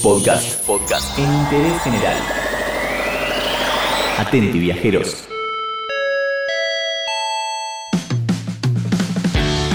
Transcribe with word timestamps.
Podcast. 0.00 0.64
Podcast. 0.64 1.18
En 1.18 1.24
interés 1.24 1.82
general. 1.82 2.16
Atenti, 4.18 4.58
viajeros. 4.60 5.28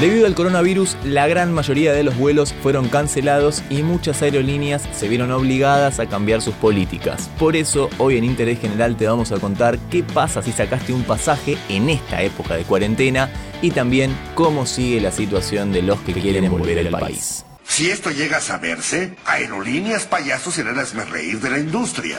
Debido 0.00 0.26
al 0.26 0.34
coronavirus, 0.34 0.96
la 1.04 1.28
gran 1.28 1.52
mayoría 1.52 1.92
de 1.92 2.02
los 2.02 2.16
vuelos 2.16 2.52
fueron 2.52 2.88
cancelados 2.88 3.62
y 3.70 3.82
muchas 3.82 4.22
aerolíneas 4.22 4.88
se 4.92 5.08
vieron 5.08 5.30
obligadas 5.30 6.00
a 6.00 6.06
cambiar 6.06 6.42
sus 6.42 6.54
políticas. 6.54 7.30
Por 7.38 7.54
eso, 7.54 7.88
hoy 7.98 8.16
en 8.16 8.24
Interés 8.24 8.60
General 8.60 8.96
te 8.96 9.06
vamos 9.06 9.30
a 9.30 9.38
contar 9.38 9.78
qué 9.90 10.02
pasa 10.02 10.42
si 10.42 10.50
sacaste 10.50 10.92
un 10.92 11.04
pasaje 11.04 11.56
en 11.68 11.88
esta 11.88 12.22
época 12.22 12.56
de 12.56 12.64
cuarentena 12.64 13.30
y 13.62 13.70
también 13.70 14.12
cómo 14.34 14.66
sigue 14.66 15.00
la 15.00 15.12
situación 15.12 15.72
de 15.72 15.82
los 15.82 16.00
que 16.00 16.12
quieren 16.12 16.50
volver 16.50 16.80
al 16.80 16.90
país. 16.90 17.44
Si 17.72 17.88
esto 17.88 18.10
llega 18.10 18.36
a 18.36 18.40
saberse, 18.42 19.14
aerolíneas 19.24 20.04
payasos 20.04 20.52
serán 20.52 20.76
las 20.76 20.92
reír 21.08 21.40
de 21.40 21.48
la 21.48 21.58
industria. 21.58 22.18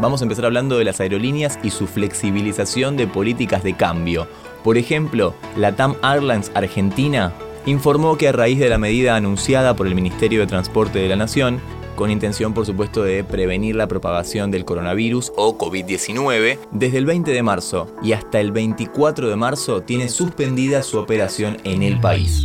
Vamos 0.00 0.20
a 0.20 0.24
empezar 0.24 0.44
hablando 0.44 0.78
de 0.78 0.84
las 0.84 1.00
aerolíneas 1.00 1.58
y 1.64 1.70
su 1.70 1.88
flexibilización 1.88 2.96
de 2.96 3.08
políticas 3.08 3.64
de 3.64 3.74
cambio. 3.74 4.28
Por 4.62 4.78
ejemplo, 4.78 5.34
la 5.56 5.74
TAM 5.74 5.96
Airlines 6.04 6.52
Argentina 6.54 7.32
informó 7.66 8.16
que 8.16 8.28
a 8.28 8.32
raíz 8.32 8.60
de 8.60 8.68
la 8.68 8.78
medida 8.78 9.16
anunciada 9.16 9.74
por 9.74 9.88
el 9.88 9.96
Ministerio 9.96 10.38
de 10.38 10.46
Transporte 10.46 11.00
de 11.00 11.08
la 11.08 11.16
Nación, 11.16 11.60
con 11.96 12.08
intención 12.08 12.54
por 12.54 12.66
supuesto 12.66 13.02
de 13.02 13.24
prevenir 13.24 13.74
la 13.74 13.88
propagación 13.88 14.52
del 14.52 14.64
coronavirus 14.64 15.32
o 15.36 15.58
COVID-19, 15.58 16.56
desde 16.70 16.98
el 16.98 17.06
20 17.06 17.32
de 17.32 17.42
marzo 17.42 17.88
y 18.00 18.12
hasta 18.12 18.38
el 18.38 18.52
24 18.52 19.28
de 19.28 19.34
marzo 19.34 19.82
tiene 19.82 20.08
suspendida 20.08 20.84
su 20.84 21.00
operación 21.00 21.56
en 21.64 21.82
el 21.82 21.98
país. 21.98 22.44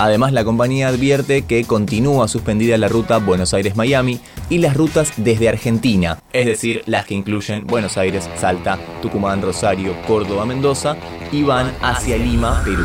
Además, 0.00 0.32
la 0.32 0.44
compañía 0.44 0.88
advierte 0.88 1.42
que 1.42 1.62
continúa 1.64 2.26
suspendida 2.26 2.78
la 2.78 2.88
ruta 2.88 3.18
Buenos 3.18 3.52
Aires-Miami 3.52 4.18
y 4.48 4.56
las 4.56 4.74
rutas 4.74 5.12
desde 5.18 5.50
Argentina, 5.50 6.18
es 6.32 6.46
decir, 6.46 6.82
las 6.86 7.04
que 7.04 7.12
incluyen 7.12 7.66
Buenos 7.66 7.98
Aires, 7.98 8.26
Salta, 8.38 8.78
Tucumán, 9.02 9.42
Rosario, 9.42 9.94
Córdoba, 10.06 10.46
Mendoza 10.46 10.96
y 11.30 11.42
van 11.42 11.70
hacia 11.82 12.16
Lima, 12.16 12.62
Perú. 12.64 12.82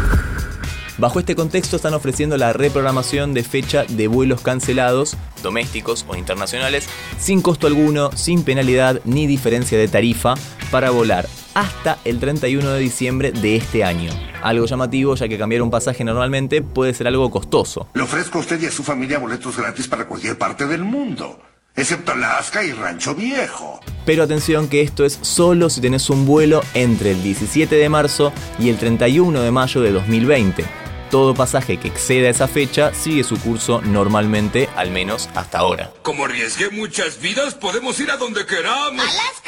Bajo 0.97 1.19
este 1.19 1.37
contexto 1.37 1.77
están 1.77 1.93
ofreciendo 1.93 2.35
la 2.35 2.51
reprogramación 2.51 3.33
de 3.33 3.43
fecha 3.43 3.85
de 3.87 4.09
vuelos 4.09 4.41
cancelados, 4.41 5.15
domésticos 5.41 6.03
o 6.09 6.17
internacionales, 6.17 6.89
sin 7.17 7.41
costo 7.41 7.67
alguno, 7.67 8.11
sin 8.13 8.43
penalidad 8.43 8.99
ni 9.05 9.25
diferencia 9.25 9.77
de 9.77 9.87
tarifa, 9.87 10.33
para 10.69 10.89
volar 10.89 11.25
hasta 11.55 11.97
el 12.05 12.19
31 12.19 12.69
de 12.69 12.79
diciembre 12.79 13.31
de 13.31 13.55
este 13.55 13.83
año. 13.83 14.11
Algo 14.43 14.67
llamativo 14.67 15.15
ya 15.15 15.27
que 15.27 15.39
cambiar 15.39 15.63
un 15.63 15.71
pasaje 15.71 16.03
normalmente 16.03 16.61
puede 16.61 16.93
ser 16.93 17.07
algo 17.07 17.31
costoso. 17.31 17.87
Le 17.95 18.03
ofrezco 18.03 18.37
a 18.37 18.41
usted 18.41 18.61
y 18.61 18.67
a 18.67 18.71
su 18.71 18.83
familia 18.83 19.17
boletos 19.17 19.57
gratis 19.57 19.87
para 19.87 20.05
cualquier 20.05 20.37
parte 20.37 20.67
del 20.67 20.83
mundo, 20.83 21.39
excepto 21.75 22.11
Alaska 22.11 22.63
y 22.63 22.73
Rancho 22.73 23.15
Viejo. 23.15 23.79
Pero 24.05 24.21
atención 24.21 24.67
que 24.67 24.81
esto 24.81 25.03
es 25.03 25.17
solo 25.21 25.69
si 25.71 25.81
tenés 25.81 26.09
un 26.11 26.27
vuelo 26.27 26.61
entre 26.75 27.11
el 27.11 27.23
17 27.23 27.73
de 27.73 27.89
marzo 27.89 28.31
y 28.59 28.69
el 28.69 28.77
31 28.77 29.41
de 29.41 29.51
mayo 29.51 29.81
de 29.81 29.91
2020. 29.91 30.65
Todo 31.09 31.33
pasaje 31.33 31.77
que 31.77 31.87
exceda 31.87 32.29
esa 32.29 32.47
fecha 32.47 32.93
sigue 32.93 33.23
su 33.23 33.39
curso 33.39 33.79
normalmente, 33.81 34.67
al 34.75 34.91
menos 34.91 35.29
hasta 35.35 35.59
ahora. 35.59 35.93
Como 36.01 36.25
arriesgué 36.25 36.71
muchas 36.71 37.21
vidas, 37.21 37.55
podemos 37.55 37.99
ir 37.99 38.11
a 38.11 38.17
donde 38.17 38.45
queramos. 38.45 39.05
Alaska. 39.05 39.44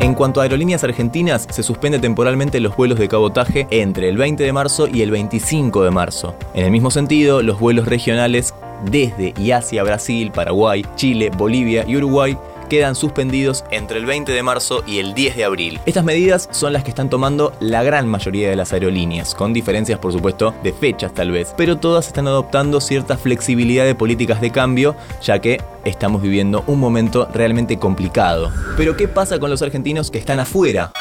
En 0.00 0.14
cuanto 0.14 0.40
a 0.40 0.44
aerolíneas 0.44 0.82
argentinas, 0.82 1.46
se 1.50 1.62
suspende 1.62 1.98
temporalmente 1.98 2.58
los 2.58 2.74
vuelos 2.74 2.98
de 2.98 3.06
cabotaje 3.06 3.66
entre 3.70 4.08
el 4.08 4.16
20 4.16 4.42
de 4.42 4.52
marzo 4.52 4.88
y 4.88 5.02
el 5.02 5.10
25 5.10 5.84
de 5.84 5.90
marzo. 5.90 6.34
En 6.54 6.64
el 6.64 6.70
mismo 6.70 6.90
sentido, 6.90 7.42
los 7.42 7.60
vuelos 7.60 7.86
regionales 7.86 8.54
desde 8.90 9.34
y 9.36 9.50
hacia 9.50 9.82
Brasil, 9.82 10.30
Paraguay, 10.32 10.86
Chile, 10.96 11.30
Bolivia 11.36 11.84
y 11.86 11.98
Uruguay 11.98 12.34
quedan 12.70 12.94
suspendidos 12.94 13.64
entre 13.70 13.98
el 13.98 14.06
20 14.06 14.32
de 14.32 14.42
marzo 14.42 14.82
y 14.86 15.00
el 15.00 15.12
10 15.12 15.36
de 15.36 15.44
abril. 15.44 15.80
Estas 15.84 16.04
medidas 16.04 16.48
son 16.52 16.72
las 16.72 16.84
que 16.84 16.88
están 16.88 17.10
tomando 17.10 17.52
la 17.60 17.82
gran 17.82 18.08
mayoría 18.08 18.48
de 18.48 18.56
las 18.56 18.72
aerolíneas, 18.72 19.34
con 19.34 19.52
diferencias 19.52 19.98
por 19.98 20.12
supuesto 20.14 20.54
de 20.62 20.72
fechas 20.72 21.12
tal 21.12 21.32
vez, 21.32 21.52
pero 21.58 21.76
todas 21.76 22.06
están 22.06 22.26
adoptando 22.28 22.80
cierta 22.80 23.18
flexibilidad 23.18 23.84
de 23.84 23.94
políticas 23.94 24.40
de 24.40 24.50
cambio, 24.52 24.96
ya 25.20 25.40
que 25.40 25.60
estamos 25.84 26.22
viviendo 26.22 26.64
un 26.66 26.78
momento 26.78 27.28
realmente 27.34 27.78
complicado. 27.78 28.50
Pero 28.78 28.96
¿qué 28.96 29.08
pasa 29.08 29.38
con 29.38 29.50
los 29.50 29.60
argentinos 29.60 30.10
que 30.10 30.18
están 30.18 30.40
afuera? 30.40 30.92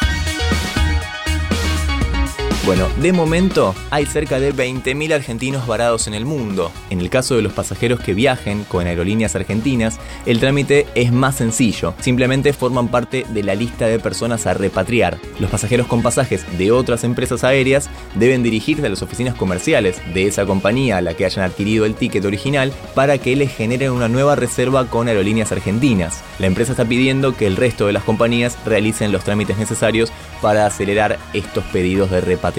Bueno, 2.69 2.87
de 3.01 3.13
momento 3.13 3.73
hay 3.89 4.05
cerca 4.05 4.39
de 4.39 4.53
20.000 4.53 5.11
argentinos 5.11 5.65
varados 5.65 6.05
en 6.05 6.13
el 6.13 6.23
mundo. 6.23 6.71
En 6.91 6.99
el 6.99 7.09
caso 7.09 7.35
de 7.35 7.41
los 7.41 7.51
pasajeros 7.51 7.99
que 7.99 8.13
viajen 8.13 8.63
con 8.63 8.85
aerolíneas 8.85 9.35
argentinas, 9.35 9.97
el 10.27 10.39
trámite 10.39 10.85
es 10.93 11.11
más 11.11 11.37
sencillo. 11.37 11.95
Simplemente 11.99 12.53
forman 12.53 12.89
parte 12.89 13.25
de 13.29 13.41
la 13.41 13.55
lista 13.55 13.87
de 13.87 13.97
personas 13.97 14.45
a 14.45 14.53
repatriar. 14.53 15.17
Los 15.39 15.49
pasajeros 15.49 15.87
con 15.87 16.03
pasajes 16.03 16.45
de 16.59 16.71
otras 16.71 17.03
empresas 17.03 17.43
aéreas 17.43 17.89
deben 18.13 18.43
dirigirse 18.43 18.85
a 18.85 18.89
las 18.89 19.01
oficinas 19.01 19.33
comerciales 19.33 19.99
de 20.13 20.27
esa 20.27 20.45
compañía 20.45 20.97
a 20.97 21.01
la 21.01 21.15
que 21.15 21.25
hayan 21.25 21.45
adquirido 21.45 21.85
el 21.85 21.95
ticket 21.95 22.23
original 22.23 22.71
para 22.93 23.17
que 23.17 23.35
les 23.35 23.51
generen 23.51 23.93
una 23.93 24.09
nueva 24.09 24.35
reserva 24.35 24.85
con 24.91 25.07
aerolíneas 25.07 25.51
argentinas. 25.51 26.21
La 26.37 26.45
empresa 26.45 26.73
está 26.73 26.85
pidiendo 26.85 27.35
que 27.35 27.47
el 27.47 27.55
resto 27.55 27.87
de 27.87 27.93
las 27.93 28.03
compañías 28.03 28.59
realicen 28.63 29.11
los 29.11 29.23
trámites 29.23 29.57
necesarios 29.57 30.11
para 30.39 30.67
acelerar 30.67 31.17
estos 31.33 31.63
pedidos 31.65 32.11
de 32.11 32.21
repatriación 32.21 32.58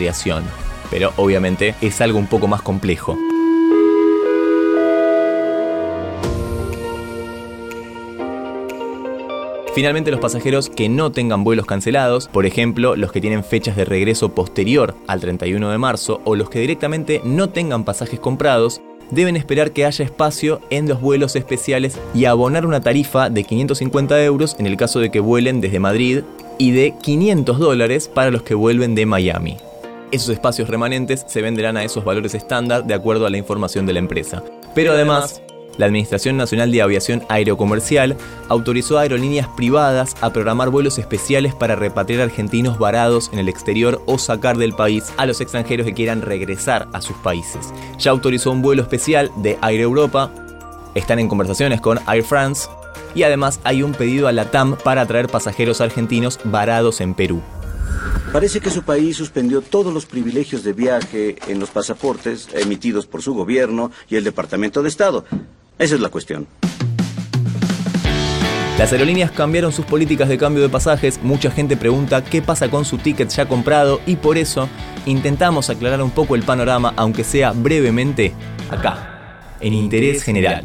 pero 0.90 1.12
obviamente 1.16 1.74
es 1.80 2.00
algo 2.00 2.18
un 2.18 2.26
poco 2.26 2.48
más 2.48 2.62
complejo. 2.62 3.16
Finalmente, 9.74 10.10
los 10.10 10.20
pasajeros 10.20 10.68
que 10.68 10.88
no 10.88 11.12
tengan 11.12 11.44
vuelos 11.44 11.64
cancelados, 11.64 12.28
por 12.28 12.44
ejemplo, 12.44 12.96
los 12.96 13.12
que 13.12 13.20
tienen 13.20 13.44
fechas 13.44 13.76
de 13.76 13.84
regreso 13.84 14.34
posterior 14.34 14.96
al 15.06 15.20
31 15.20 15.70
de 15.70 15.78
marzo 15.78 16.20
o 16.24 16.34
los 16.34 16.50
que 16.50 16.58
directamente 16.58 17.20
no 17.24 17.50
tengan 17.50 17.84
pasajes 17.84 18.18
comprados, 18.18 18.82
deben 19.12 19.36
esperar 19.36 19.70
que 19.70 19.86
haya 19.86 20.04
espacio 20.04 20.60
en 20.70 20.88
los 20.88 21.00
vuelos 21.00 21.36
especiales 21.36 21.98
y 22.14 22.24
abonar 22.24 22.66
una 22.66 22.80
tarifa 22.80 23.30
de 23.30 23.44
550 23.44 24.22
euros 24.24 24.56
en 24.58 24.66
el 24.66 24.76
caso 24.76 24.98
de 24.98 25.10
que 25.10 25.20
vuelen 25.20 25.60
desde 25.60 25.78
Madrid 25.78 26.22
y 26.58 26.72
de 26.72 26.94
500 27.00 27.58
dólares 27.58 28.10
para 28.12 28.30
los 28.30 28.42
que 28.42 28.54
vuelven 28.54 28.94
de 28.94 29.06
Miami. 29.06 29.56
Esos 30.12 30.30
espacios 30.30 30.68
remanentes 30.68 31.24
se 31.28 31.40
venderán 31.40 31.76
a 31.76 31.84
esos 31.84 32.04
valores 32.04 32.34
estándar 32.34 32.84
de 32.84 32.94
acuerdo 32.94 33.26
a 33.26 33.30
la 33.30 33.38
información 33.38 33.86
de 33.86 33.92
la 33.92 34.00
empresa. 34.00 34.42
Pero 34.74 34.92
además, 34.92 35.40
la 35.78 35.86
Administración 35.86 36.36
Nacional 36.36 36.72
de 36.72 36.82
Aviación 36.82 37.22
Aerocomercial 37.28 38.16
autorizó 38.48 38.98
a 38.98 39.02
aerolíneas 39.02 39.46
privadas 39.56 40.16
a 40.20 40.32
programar 40.32 40.70
vuelos 40.70 40.98
especiales 40.98 41.54
para 41.54 41.76
repatriar 41.76 42.22
argentinos 42.22 42.78
varados 42.78 43.30
en 43.32 43.38
el 43.38 43.48
exterior 43.48 44.02
o 44.06 44.18
sacar 44.18 44.58
del 44.58 44.74
país 44.74 45.12
a 45.16 45.26
los 45.26 45.40
extranjeros 45.40 45.86
que 45.86 45.94
quieran 45.94 46.22
regresar 46.22 46.88
a 46.92 47.00
sus 47.00 47.16
países. 47.18 47.72
Ya 47.98 48.10
autorizó 48.10 48.50
un 48.50 48.62
vuelo 48.62 48.82
especial 48.82 49.30
de 49.36 49.58
Air 49.62 49.80
Europa, 49.80 50.32
están 50.96 51.20
en 51.20 51.28
conversaciones 51.28 51.80
con 51.80 52.00
Air 52.08 52.24
France 52.24 52.68
y 53.14 53.22
además 53.22 53.60
hay 53.62 53.84
un 53.84 53.92
pedido 53.92 54.26
a 54.26 54.32
la 54.32 54.50
TAM 54.50 54.76
para 54.76 55.06
traer 55.06 55.28
pasajeros 55.28 55.80
argentinos 55.80 56.40
varados 56.44 57.00
en 57.00 57.14
Perú. 57.14 57.40
Parece 58.32 58.60
que 58.60 58.70
su 58.70 58.84
país 58.84 59.16
suspendió 59.16 59.60
todos 59.60 59.92
los 59.92 60.06
privilegios 60.06 60.62
de 60.62 60.72
viaje 60.72 61.36
en 61.48 61.58
los 61.58 61.70
pasaportes 61.70 62.48
emitidos 62.54 63.06
por 63.06 63.22
su 63.22 63.34
gobierno 63.34 63.90
y 64.08 64.14
el 64.14 64.22
Departamento 64.22 64.82
de 64.82 64.88
Estado. 64.88 65.24
Esa 65.78 65.96
es 65.96 66.00
la 66.00 66.10
cuestión. 66.10 66.46
Las 68.78 68.92
aerolíneas 68.92 69.32
cambiaron 69.32 69.72
sus 69.72 69.84
políticas 69.84 70.28
de 70.28 70.38
cambio 70.38 70.62
de 70.62 70.68
pasajes, 70.68 71.20
mucha 71.22 71.50
gente 71.50 71.76
pregunta 71.76 72.24
qué 72.24 72.40
pasa 72.40 72.70
con 72.70 72.84
su 72.84 72.98
ticket 72.98 73.28
ya 73.28 73.46
comprado 73.46 74.00
y 74.06 74.16
por 74.16 74.38
eso 74.38 74.68
intentamos 75.06 75.68
aclarar 75.68 76.00
un 76.00 76.10
poco 76.10 76.36
el 76.36 76.44
panorama, 76.44 76.94
aunque 76.96 77.24
sea 77.24 77.50
brevemente, 77.50 78.32
acá, 78.70 79.56
en 79.60 79.74
Interés 79.74 80.22
General. 80.22 80.64